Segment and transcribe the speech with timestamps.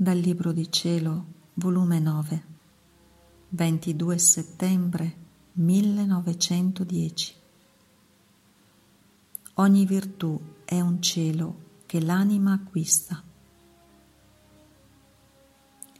[0.00, 1.24] Dal Libro di Cielo,
[1.54, 2.44] volume 9,
[3.48, 5.16] 22 settembre
[5.54, 7.34] 1910.
[9.54, 13.20] Ogni virtù è un cielo che l'anima acquista.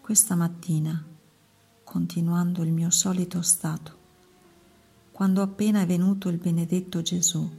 [0.01, 1.05] Questa mattina,
[1.83, 3.99] continuando il mio solito stato,
[5.11, 7.51] quando appena è venuto il benedetto Gesù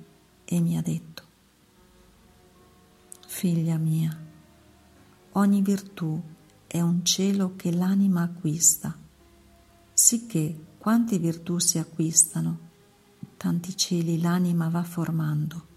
[0.45, 1.23] e mi ha detto,
[3.27, 4.27] Figlia mia,
[5.33, 6.19] ogni virtù
[6.65, 8.95] è un cielo che l'anima acquista,
[9.93, 12.67] sicché quante virtù si acquistano,
[13.37, 15.67] tanti cieli l'anima va formando.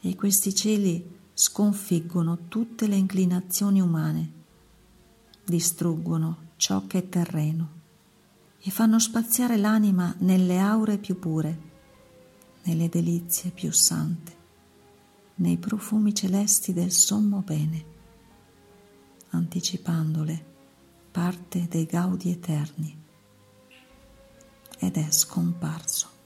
[0.00, 4.32] E questi cieli sconfiggono tutte le inclinazioni umane,
[5.44, 7.78] distruggono ciò che è terreno
[8.60, 11.68] e fanno spaziare l'anima nelle aure più pure,
[12.64, 14.36] nelle delizie più sante,
[15.36, 17.98] nei profumi celesti del sommo bene
[19.30, 20.44] anticipandole
[21.10, 22.98] parte dei gaudi eterni
[24.78, 26.19] ed è scomparso.